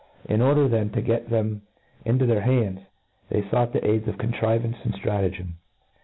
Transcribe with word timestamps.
In 0.25 0.41
order 0.41 0.67
then 0.67 0.89
to 0.93 1.01
get 1.03 1.29
them 1.29 1.61
into 2.05 2.25
thefr 2.25 2.41
iiands, 2.43 2.85
they 3.29 3.43
fought 3.43 3.71
the 3.71 3.81
suds 3.81 4.07
of 4.07 4.17
contrivance 4.17 4.77
aild 4.83 4.95
ftratagem. 4.99 5.49